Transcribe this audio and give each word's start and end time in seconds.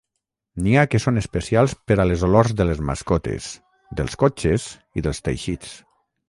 N'hi 0.67 0.71
ha 0.77 0.85
que 0.93 1.01
són 1.03 1.19
especials 1.21 1.75
per 1.91 1.97
a 2.03 2.07
les 2.11 2.23
olors 2.29 2.55
de 2.61 2.67
les 2.69 2.81
mascotes, 2.91 3.51
dels 4.01 4.19
cotxes 4.25 4.67
i 4.95 5.05
dels 5.11 5.23
teixits. 5.29 5.77